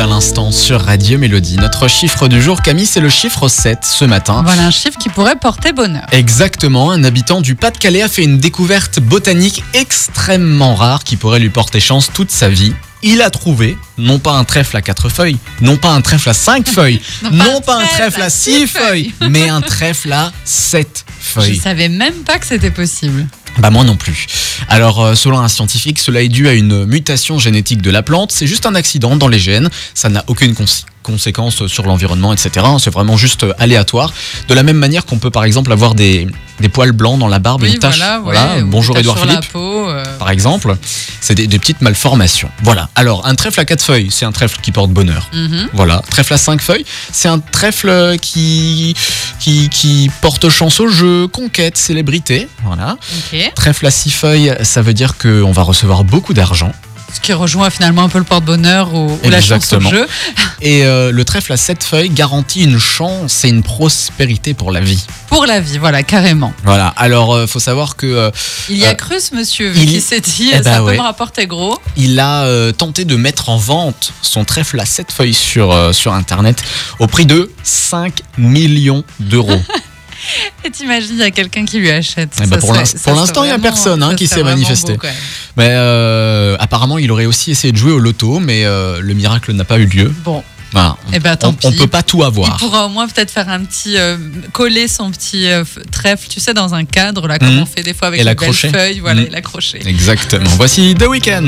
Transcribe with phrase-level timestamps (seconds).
[0.00, 1.56] à l'instant sur Radio Mélodie.
[1.56, 4.42] Notre chiffre du jour, Camille, c'est le chiffre 7 ce matin.
[4.44, 6.06] Voilà un chiffre qui pourrait porter bonheur.
[6.12, 11.50] Exactement, un habitant du Pas-de-Calais a fait une découverte botanique extrêmement rare qui pourrait lui
[11.50, 12.74] porter chance toute sa vie.
[13.02, 16.34] Il a trouvé, non pas un trèfle à quatre feuilles, non pas un trèfle à
[16.34, 17.00] cinq feuilles,
[17.32, 21.56] non, pas un trèfle à six feuilles, mais un trèfle à sept Je feuilles.
[21.56, 23.26] savais même pas que c'était possible.
[23.58, 24.26] Bah moi non plus.
[24.68, 28.30] Alors euh, selon un scientifique, cela est dû à une mutation génétique de la plante.
[28.32, 29.68] C'est juste un accident dans les gènes.
[29.94, 30.64] Ça n'a aucune cons-
[31.02, 32.66] conséquence sur l'environnement, etc.
[32.78, 34.12] C'est vraiment juste euh, aléatoire.
[34.48, 36.26] De la même manière qu'on peut par exemple avoir des,
[36.60, 37.98] des poils blancs dans la barbe, Oui, une tache.
[38.22, 39.34] voilà, ouais, ou Bonjour sur Philippe.
[39.40, 40.76] la peau, euh, Par exemple,
[41.20, 42.50] c'est des, des petites malformations.
[42.62, 42.90] Voilà.
[42.94, 45.28] Alors, un trèfle à quatre feuilles, c'est un trèfle qui porte bonheur.
[45.32, 45.68] mhm.
[45.72, 46.02] Voilà.
[46.10, 48.94] Trèfle à cinq feuilles, c'est un trèfle qui,
[49.38, 52.48] qui, qui porte chance au jeu, conquête, célébrité.
[52.64, 52.96] Voilà.
[53.32, 53.52] Ok.
[53.54, 56.72] Trèfle à six feuilles, ça veut dire qu'on va recevoir beaucoup d'argent.
[57.12, 60.06] Ce qui rejoint finalement un peu le porte-bonheur ou, ou la chance au jeu.
[60.60, 64.80] Et euh, le trèfle à sept feuilles garantit une chance et une prospérité pour la
[64.80, 65.04] vie.
[65.28, 66.52] Pour la vie, voilà, carrément.
[66.64, 66.88] Voilà.
[66.96, 68.30] Alors, euh, faut savoir que euh,
[68.68, 70.84] Il y a Euh, cru ce monsieur vu il- qu'il s'est dit Eh ben ça
[70.84, 70.92] ouais.
[70.92, 71.78] peut me rapporter gros.
[71.96, 75.92] il a euh, tenté de mettre en vente son trèfle à sept feuilles sur, euh,
[75.92, 76.62] sur Internet
[76.98, 79.60] au prix de 5 millions d'euros.
[80.64, 82.30] Et t'imagines, il y a quelqu'un qui lui achète.
[82.38, 84.10] Eh ben, Ça pour serait- l'ins- ça pour serait l'instant, il y a personne, hein,
[84.10, 84.92] ça qui serait s'est vraiment manifesté.
[84.94, 85.16] beau, quand même.
[85.56, 86.37] mais euh,
[86.68, 89.78] apparemment, il aurait aussi essayé de jouer au loto, mais euh, le miracle n'a pas
[89.78, 90.12] eu lieu.
[90.22, 90.96] Bon, Voilà.
[91.14, 92.58] Eh ben, tant on, peut pas tout il avoir.
[92.58, 94.18] pourra au moins peut-être faire un petit euh,
[94.52, 97.62] coller son petit euh, trèfle, tu sais, dans un cadre là, comme Mhm.
[97.62, 98.68] on fait des fois avec Et l'accrocher.
[98.68, 99.80] feuilles, voilà, et l'accrocher.
[99.86, 100.50] Exactement.
[100.58, 101.46] Voici The Weeknd.